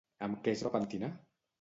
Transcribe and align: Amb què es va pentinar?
Amb 0.27 0.39
què 0.47 0.55
es 0.57 0.65
va 0.69 0.73
pentinar? 0.79 1.15